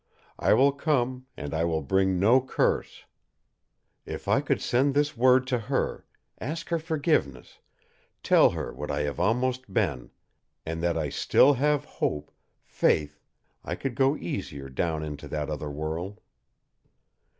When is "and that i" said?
10.65-11.09